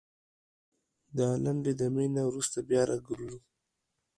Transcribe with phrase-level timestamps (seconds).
[1.17, 3.39] دا لنډې دمي نه وروسته بيا راګرځوو